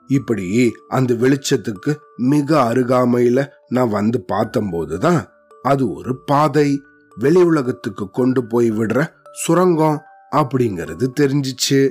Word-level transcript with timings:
இப்படி 0.08 0.72
அந்த 0.88 1.14
வெளிச்சத்துக்கு 1.14 1.96
மிக 2.16 2.74
அருகாமையில 2.74 3.48
நான் 3.68 3.90
வந்து 3.90 4.26
பார்த்தம்போதுதான் 4.28 5.28
அது 5.62 5.92
ஒரு 5.92 6.24
பாதை. 6.24 6.82
வெளி 7.16 7.44
உலகத்துக்கு 7.44 8.10
கொண்டு 8.10 8.46
போய் 8.46 8.72
விடுற 8.72 9.08
சுரங்கம் 9.32 10.02
அப்படிங்கிறது 10.32 11.08
தெரிஞ்சிச்சு. 11.20 11.90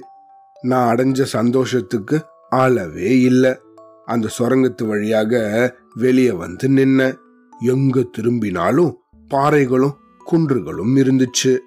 நான் 0.63 0.97
அடைஞ்ச 0.97 1.23
சந்தோஷத்துக்கு 1.23 2.25
அளவே 2.49 3.21
இல்லை. 3.21 3.59
அந்த 4.05 4.29
சுரங்கத்து 4.39 4.87
வழியாக 4.87 5.75
வெளியே 5.95 6.31
வந்து 6.31 6.69
நின்ன 6.69 7.23
எங்க 7.65 8.03
திரும்பினாலும் 8.03 8.97
பாறைகளும் 9.35 9.97
குன்றுகளும் 10.33 10.97
இருந்துச்சு. 10.97 11.59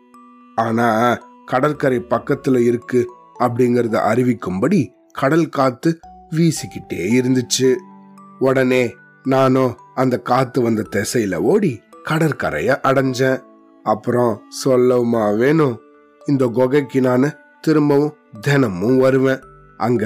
ஆனா 0.55 1.19
கடற்கரை 1.45 1.99
பக்கத்துல 1.99 2.57
இருக்கு 2.57 3.07
அப்படிங்கறத 3.39 3.95
அறிவிக்கும்படி 4.11 4.87
கடல் 5.11 5.49
காத்து 5.49 5.99
வீசிக்கிட்டே 6.31 7.07
இருந்துச்சு. 7.19 7.75
உடனே 8.39 8.95
நானும் 9.23 9.75
அந்த 9.95 10.19
காத்து 10.19 10.61
வந்த 10.61 10.85
திசையில 10.95 11.35
ஓடி 11.35 11.81
கடற்கரைய 12.09 12.77
அடைஞ்சேன். 12.83 13.41
அப்புறம் 13.83 14.41
சொல்லவுமா 14.65 15.37
வேணும் 15.37 15.79
இந்த 16.25 16.47
குகைக்கு 16.47 17.01
நான் 17.01 17.31
திரும்பவும் 17.61 18.13
தினமும் 18.41 18.97
வருவேன். 18.97 19.39
அங்க 19.77 20.05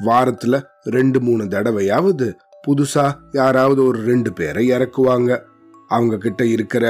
வாரத்துல 0.00 0.62
ரெண்டு 0.82 1.20
மூணு 1.20 1.44
தடவையாவது 1.44 2.34
புதுசா 2.68 3.14
யாராவது 3.32 3.84
ஒரு 3.84 4.02
ரெண்டு 4.02 4.32
பேரை 4.32 4.70
இறக்குவாங்க. 4.70 5.40
அவங்க 5.88 6.16
கிட்ட 6.16 6.46
இருக்கிற 6.46 6.86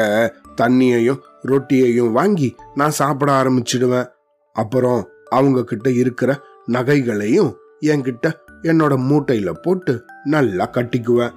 தண்ணியையும் 0.61 1.19
ரொட்டியையும் 1.43 2.13
வாங்கி 2.13 2.55
நான் 2.75 2.91
சாப்பிட 2.91 3.43
ஆரம்பிச்சிடுவேன். 3.43 4.09
அப்புறம் 4.53 5.09
அவங்க 5.29 5.65
கிட்ட 5.65 5.91
இருக்கிற 5.91 6.41
நகைகளையும் 6.67 7.55
என்கிட்ட 7.81 8.33
என்னோட 8.63 8.95
மூட்டையில 9.11 9.55
போட்டு 9.63 10.05
நல்லா 10.25 10.71
கட்டிக்குவேன். 10.73 11.33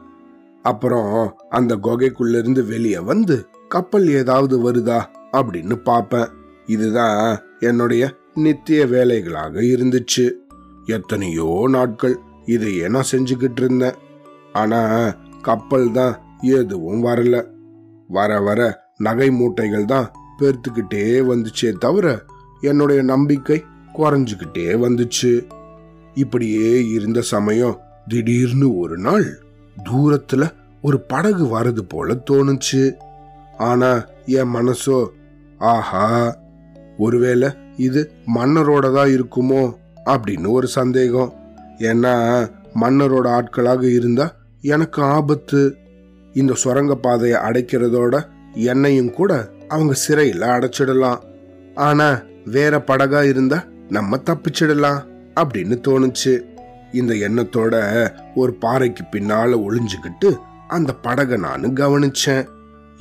அப்புறம் 0.62 1.36
அந்த 1.50 1.76
குகைக்குள்ள 1.76 2.38
இருந்து 2.38 2.66
வெளியே 2.66 3.00
வந்து 3.00 3.48
கப்பல் 3.68 4.08
ஏதாவது 4.08 4.72
வருதா 4.72 5.04
அப்படின்னு 5.31 5.76
பார்ப்பேன். 5.76 6.28
இதுதான் 6.66 7.40
என்னுடைய 7.59 8.14
நித்திய 8.34 8.86
வேலைகளாக 8.86 9.62
இருந்துச்சு. 9.74 10.31
எத்தனையோ 10.86 11.66
நாட்கள் 11.68 12.18
இதையே 12.46 12.88
நான் 12.88 13.12
செஞ்சுக்கிட்டு 13.12 13.62
இருந்தேன். 13.64 14.04
ஆனா 14.56 14.81
கப்பல் 15.42 15.92
தான் 15.92 16.16
எதுவும் 16.58 17.02
வரல. 17.06 17.36
வர 18.08 18.31
வர 18.42 18.62
நகை 18.97 19.30
மூட்டைகள் 19.30 19.86
தான் 19.86 20.08
பெருத்துக்கிட்டே 20.39 21.03
வந்துச்சே 21.31 21.70
தவிர 21.78 22.08
என்னுடைய 22.62 23.02
நம்பிக்கை 23.03 23.58
குறைஞ்சுக்கிட்டே 23.94 24.67
வந்துச்சு. 24.86 25.31
இப்படியே 26.14 26.70
இருந்த 26.88 27.22
சமயம் 27.22 27.80
திடீர்னு 28.08 28.67
ஒரு 28.78 28.97
நாள் 28.97 29.25
தூரத்துல 29.89 30.44
ஒரு 30.81 30.97
படகு 31.02 31.45
வரது 31.45 31.84
போல 31.88 32.17
தோணுச்சு. 32.31 32.84
ஆனா 33.58 33.92
என் 34.25 34.53
மனசோ 34.53 35.00
ஆஹா 35.58 36.06
ஒருவேளை 36.97 37.50
இது 37.78 38.02
மன்னரோட 38.36 38.86
தான் 38.94 39.12
இருக்குமோ? 39.17 39.64
அப்படின்னு 40.06 40.50
ஒரு 40.50 40.67
சந்தேகம். 40.67 41.31
ஏன்னா 41.80 42.14
மன்னரோட 42.81 43.28
ஆட்களாக 43.38 43.84
இருந்தா 43.92 44.25
எனக்கு 44.66 45.02
ஆபத்து. 45.02 45.76
இந்த 46.34 46.54
சுரங்க 46.54 46.96
பாதையை 46.96 47.40
அடைக்கிறதோட 47.40 48.26
என்னையும் 48.54 49.12
கூட 49.12 49.50
அவங்க 49.68 49.94
சிறையில் 49.94 50.42
அடைச்சிடலாம். 50.42 51.20
ஆனா 51.76 52.22
வேற 52.46 52.78
படகா 52.78 53.24
இருந்தா 53.24 53.64
நம்ம 53.90 54.18
தப்பிச்சிடலாம் 54.18 55.00
அப்படின்னு 55.36 55.78
தோணுச்சு. 55.88 56.34
இந்த 56.92 57.14
எண்ணத்தோட 57.14 57.75
ஒரு 58.36 58.54
பாறைக்கு 58.54 59.04
பின்னால 59.12 59.54
ஒளிஞ்சுக்கிட்டு 59.68 60.36
அந்த 60.68 60.94
படகை 60.94 61.38
நான் 61.38 61.64
கவனிச்சேன். 61.64 62.48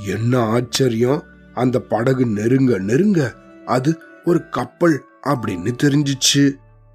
என்ன 0.08 0.38
ஆச்சரியம். 0.38 1.22
அந்த 1.54 1.80
படகு 1.80 2.26
நெருங்க 2.26 2.78
நெருங்க 2.78 3.32
அது 3.66 3.98
ஒரு 4.24 4.48
கப்பல் 4.48 5.02
அப்படின்னு 5.26 5.72
தெரிஞ்சிச்சு. 5.82 6.52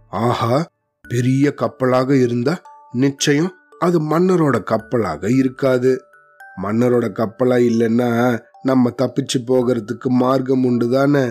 ஆஹா 0.10 0.68
பெரிய 1.10 1.54
கப்பலாக 1.54 2.16
இருந்தா 2.16 2.62
நிச்சயம் 2.92 3.54
அது 3.80 3.98
மன்னரோட 4.02 4.64
கப்பலாக 4.64 5.32
இருக்காது. 5.32 5.92
மன்னரோட 6.64 7.06
கப்பலா 7.20 7.58
இல்லைன்னா 7.70 8.10
நம்ம 8.64 8.92
தப்பிச்சு 9.02 9.38
போகிறதுக்கு 9.48 10.10
மார்க்கம் 10.22 10.66
உண்டு 10.66 10.90
தானே 10.90 11.24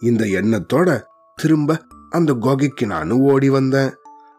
இந்த 0.00 0.24
எண்ணத்தோட 0.24 1.02
திரும்ப 1.36 1.78
அந்த 2.10 2.32
குகைக்கு 2.32 2.86
நான் 2.86 3.10
ஓடி 3.10 3.48
வந்தேன். 3.48 3.90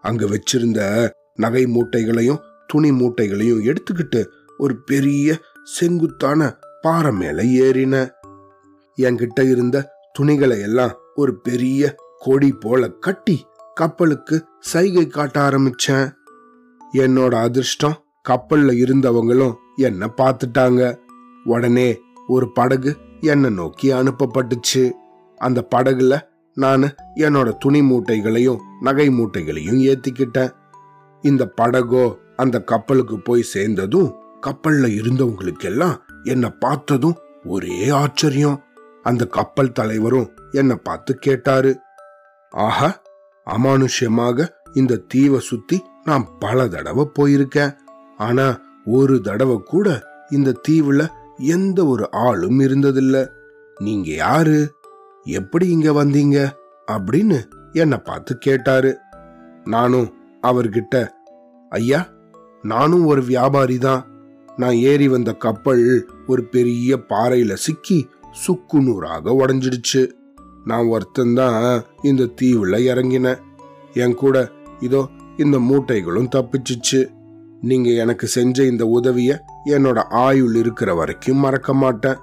அங்க 0.01 0.25
வச்சிருந்த 0.25 1.09
நகை 1.35 1.65
மூட்டைகளையும் 1.65 2.41
துணி 2.67 2.91
மூட்டைகளையும் 2.91 3.63
எடுத்துக்கிட்டு 3.63 4.21
ஒரு 4.57 4.75
பெரிய 4.83 5.37
செங்குத்தான 5.63 6.57
பாறை 6.81 7.11
மேல 7.11 7.43
ஏறின 7.65 7.95
என்கிட்ட 8.97 9.49
இருந்த 9.49 9.77
துணிகளை 10.13 10.59
எல்லாம் 10.61 10.95
ஒரு 11.15 11.33
பெரிய 11.41 11.95
கொடி 12.19 12.51
போல 12.51 12.87
கட்டி 12.87 13.45
கப்பலுக்கு 13.75 14.45
சைகை 14.59 15.07
காட்ட 15.07 15.49
ஆரம்பிச்சேன். 15.49 16.07
என்னோட 16.93 17.33
அதிர்ஷ்டம் 17.33 17.97
கப்பல்ல 18.29 18.71
இருந்தவங்களும் 18.83 19.53
என்ன 19.75 20.09
பார்த்துட்டாங்க. 20.17 20.97
உடனே 21.43 21.99
ஒரு 22.27 22.51
படகு 22.51 22.97
என்னை 23.21 23.49
நோக்கி 23.49 23.93
அனுப்பப்பட்டுச்சு. 23.93 24.91
அந்த 25.37 25.67
படகுல 25.75 26.19
நான் 26.53 26.83
என்னோட 27.15 27.57
துணி 27.57 27.81
மூட்டைகளையும் 27.81 28.59
நகை 28.79 29.09
மூட்டைகளையும் 29.09 29.79
ஏத்திக்கிட்டேன். 29.81 30.51
இந்த 31.21 31.53
படகோ 31.61 32.15
அந்த 32.35 32.63
கப்பலுக்கு 32.63 33.19
போய் 33.19 33.41
சேர்ந்ததும் 33.41 34.15
கப்பல்ல 34.41 34.85
இருந்தவங்களுக்கெல்லாம் 35.01 35.97
என்னை 36.23 36.49
பார்த்ததும் 36.49 37.17
ஒரே 37.45 37.89
ஆச்சரியம். 37.89 38.63
அந்த 39.03 39.25
கப்பல் 39.25 39.71
தலைவரும் 39.71 40.31
என்னை 40.51 40.75
பார்த்து 40.75 41.15
கேட்டாரு. 41.15 41.79
ஆஹா 42.49 43.01
அமானுஷ்யமாக 43.49 44.47
இந்த 44.73 45.01
தீவை 45.07 45.39
சுத்தி 45.39 45.83
நான் 46.03 46.27
பல 46.39 46.67
தடவை 46.67 47.09
போயிருக்கேன். 47.19 47.75
ஆனா 48.17 48.59
ஒரு 48.85 49.21
தடவை 49.21 49.61
கூட 49.65 50.03
இந்த 50.29 50.61
தீவுல 50.69 51.07
எந்த 51.37 51.85
ஒரு 51.85 52.11
ஆளும் 52.11 52.59
இருந்ததில்ல. 52.59 53.27
நீங்க 53.79 54.11
யாரு? 54.11 54.73
எப்படி 55.23 55.67
இங்க 55.67 55.91
வந்தீங்க? 55.91 56.49
அப்படின்னு 56.91 57.43
என்னை 57.73 57.97
பார்த்து 57.97 58.37
கேட்டாரு. 58.37 58.97
நானும் 59.65 60.13
அவர்கிட்ட 60.41 61.07
ஐயா 61.69 62.09
நானும் 62.61 63.05
ஒரு 63.05 63.23
வியாபாரி 63.23 63.77
தான். 63.77 64.05
நான் 64.57 64.73
ஏறி 64.73 65.07
வந்த 65.07 65.33
கப்பல் 65.33 66.09
ஒரு 66.27 66.43
பெரிய 66.43 66.99
பாறையில 67.09 67.53
சிக்கி 67.53 68.09
சுக்கு 68.31 68.81
நூறாக 68.81 69.31
உடஞ்சிடுச்சு. 69.31 70.11
நான் 70.65 70.85
ஒருத்தந்தான் 70.85 71.81
இந்த 72.01 72.23
தீவுல 72.23 72.77
இறங்கினேன். 72.77 73.39
என் 73.93 74.15
கூட 74.15 74.51
இதோ 74.79 75.09
இந்த 75.41 75.57
மூட்டைகளும் 75.59 76.31
தப்பிச்சிச்சு. 76.35 77.01
நீங்க 77.61 77.89
எனக்கு 78.03 78.27
செஞ்ச 78.27 78.63
இந்த 78.63 78.83
உதவிய 78.85 79.31
என்னோட 79.65 79.99
ஆயுள் 80.25 80.55
இருக்கிற 80.55 80.89
வரைக்கும் 80.93 81.37
மறக்க 81.37 81.73
மாட்டேன். 81.73 82.19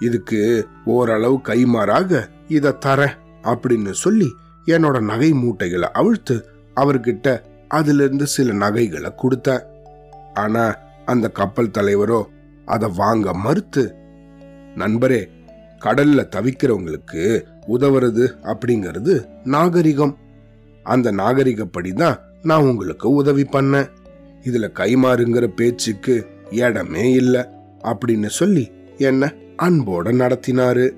இதுக்கு 0.00 0.40
ஓரளவு 0.84 1.36
கைமாறாக 1.44 2.20
இத 2.48 2.76
தர 2.84 3.00
அப்படின்னு 3.42 3.92
சொல்லி 4.04 4.28
என்னோட 4.66 4.96
நகை 5.00 5.30
மூட்டைகளை 5.32 5.88
அவிழ்த்து 5.92 6.36
அவர்கிட்ட 6.76 7.36
அதுல 7.68 8.04
இருந்து 8.04 8.26
சில 8.26 8.52
நகைகளை 8.52 9.10
கொடுத்தேன். 9.22 9.64
ஆனா 10.34 10.64
அந்த 11.04 11.26
கப்பல் 11.28 11.74
தலைவரோ 11.78 12.20
அதை 12.64 12.88
வாங்க 12.96 13.34
மறுத்து 13.34 13.84
நண்பரே 14.74 15.20
கடல்ல 15.80 16.20
தவிக்கிறவங்களுக்கு 16.36 17.24
உதவுறது 17.68 18.24
அப்படிங்கிறது 18.42 19.14
நாகரிகம். 19.44 20.14
அந்த 20.84 21.08
நாகரிகப்படி 21.12 21.92
தான் 21.92 22.18
நான் 22.46 22.62
உங்களுக்கு 22.62 23.10
உதவி 23.10 23.42
பண்ணேன் 23.42 23.88
இதுல 24.42 24.70
கைமாறுங்கிற 24.74 25.46
பேச்சுக்கு 25.46 26.26
இடமே 26.50 27.12
இல்லை. 27.12 27.44
அப்படின்னு 27.82 28.26
சொல்லி 28.26 28.72
என்ன 28.96 29.32
அன்போட 29.62 30.12
நடத்தினாரு. 30.12 30.92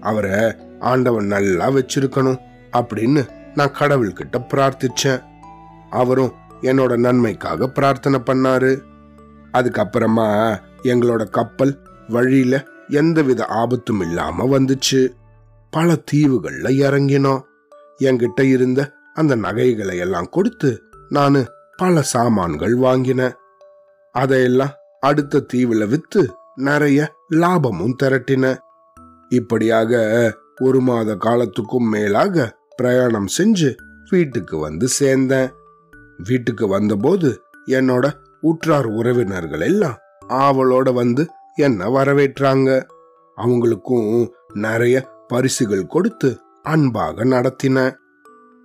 அவரை 0.00 0.54
ஆண்டவன் 0.80 1.26
நல்லா 1.26 1.70
வச்சிருக்கணும் 1.70 2.38
அப்படின்னு 2.72 3.28
நான் 3.54 3.76
கடவுள்கிட்ட 3.78 4.44
பிரார்த்திச்சேன். 4.54 5.22
அவரும் 5.90 6.32
என்னோட 6.60 6.96
நன்மைக்காக 6.96 7.68
பிரார்த்தனை 7.68 8.20
பண்ணாரு. 8.20 8.80
அதுக்கப்புறமா 9.52 10.60
எங்களோட 10.82 11.30
கப்பல் 11.30 11.78
வழியில 12.08 12.64
எந்தவித 12.88 13.44
ஆபத்தும் 13.44 14.00
இல்லாம 14.00 14.58
வந்துச்சு. 14.58 15.08
பல 15.70 15.96
தீவுகள்ல 16.12 16.68
இறங்கினோம். 16.68 17.40
என்கிட்ட 17.98 18.40
இருந்த 18.40 18.92
அந்த 19.14 19.36
நகைகளை 19.36 19.98
எல்லாம் 19.98 20.28
கொடுத்து 20.30 20.82
நான் 21.08 21.46
பல 21.76 22.02
சாமான்கள் 22.02 22.74
வாங்கினேன் 22.74 23.34
அதையெல்லாம் 24.12 24.74
அடுத்த 25.00 25.46
தீவுல 25.52 25.88
வித்து 25.88 26.34
நிறைய 26.54 27.14
லாபமும் 27.28 27.96
திரட்டின. 28.02 28.58
இப்படியாக 29.28 29.92
ஒரு 30.60 30.80
மாத 30.80 31.14
காலத்துக்கும் 31.14 31.88
மேலாக 31.88 32.58
பிரயாணம் 32.76 33.26
செஞ்சு 33.38 33.76
வீட்டுக்கு 34.10 34.58
வந்து 34.58 34.88
சேர்ந்தேன். 35.00 35.50
வீட்டுக்கு 36.16 36.68
வந்தபோது 36.68 37.42
என்னோட 37.66 38.12
உற்றார் 38.40 38.86
உறவினர்கள் 38.86 39.60
எல்லாம் 39.60 39.96
ஆவலோட 40.28 40.94
வந்து 40.94 41.26
என்ன 41.54 41.88
வரவேற்றாங்க. 41.88 42.82
அவங்களுக்கும் 43.36 44.28
நிறைய 44.54 45.08
பரிசுகள் 45.28 45.86
கொடுத்து 45.86 46.38
அன்பாக 46.62 47.24
நடத்தின. 47.24 47.94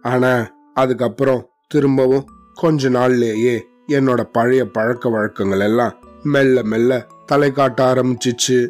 ஆனா 0.02 0.52
அதுக்கப்புறம் 0.74 1.50
திரும்பவும் 1.68 2.26
கொஞ்ச 2.54 2.90
நாள்லேயே 2.90 3.60
என்னோட 3.88 4.24
பழைய 4.24 4.66
பழக்க 4.66 5.10
வழக்கங்கள் 5.10 5.60
எல்லாம் 5.60 5.94
மெல்ல 6.24 6.64
மெல்ல 6.64 7.08
தலை 7.26 7.52
காட்ட 7.52 7.94
ஆரம்பிச்சிச்சு. 7.94 8.68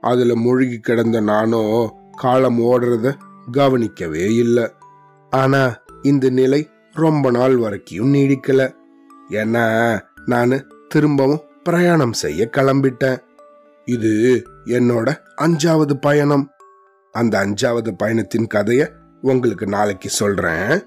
அதுல 0.00 0.34
மூழ்கி 0.34 0.78
கிடந்த 0.78 1.20
நானோ 1.20 1.62
காலம் 2.16 2.60
ஓடுறத 2.60 3.14
கவனிக்கவே 3.52 4.34
இல்லை. 4.34 4.70
ஆனா 5.30 5.80
இந்த 6.02 6.30
நிலை 6.30 6.70
ரொம்ப 6.92 7.30
நாள் 7.30 7.56
வரைக்கும் 7.56 8.14
நீடிக்கல. 8.14 8.74
ஏன்னா 9.30 9.64
நான் 10.26 10.66
திரும்பவும் 10.88 11.40
பிரயாணம் 11.62 12.12
செய்ய 12.12 12.50
கிளம்பிட்டேன். 12.56 13.18
இது 13.84 14.42
என்னோட 14.64 15.16
அஞ்சாவது 15.40 15.94
பயணம். 16.00 16.50
அந்த 17.12 17.46
அஞ்சாவது 17.46 17.92
பயணத்தின் 17.96 18.46
கதைய 18.54 18.88
உங்களுக்கு 19.22 19.66
நாளைக்கு 19.66 20.08
சொல்றேன். 20.08 20.82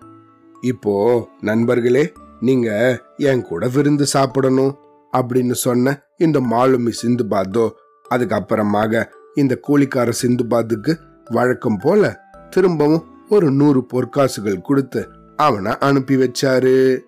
இப்போ 0.61 1.27
நண்பர்களே 1.41 2.13
நீங்க 2.41 2.99
என் 3.17 3.41
கூட 3.41 3.67
விருந்து 3.67 4.05
சாப்பிடணும் 4.05 4.77
அப்படின்னு 5.13 5.51
சொன்ன 5.51 6.01
இந்த 6.17 6.39
மாலுமி 6.39 6.91
சிந்துபாத்தோ 7.01 7.71
அதுக்கப்புறமாக 8.09 9.05
இந்த 9.35 9.59
கூலிக்கார 9.67 10.11
சிந்துபாத்துக்கு 10.21 10.97
வழக்கம் 11.25 11.77
போல 11.77 12.19
திரும்பவும் 12.49 13.03
ஒரு 13.29 13.51
நூறு 13.51 13.85
பொற்காசுகள் 13.93 14.61
கொடுத்து 14.61 15.09
அவனை 15.35 15.77
அனுப்பி 15.77 16.15
வச்சாரு. 16.15 16.99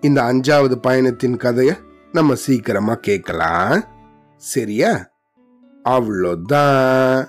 இந்த 0.00 0.22
அஞ்சாவது 0.22 0.74
பயணத்தின் 0.74 1.36
கதைய 1.36 1.76
நம்ம 2.12 2.34
சீக்கிரமா 2.34 2.94
கேட்கலாம். 2.94 3.84
சரியா? 4.36 5.10
அவ்வளோதான். 5.84 7.26